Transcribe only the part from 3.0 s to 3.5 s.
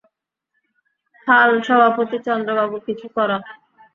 কড়া।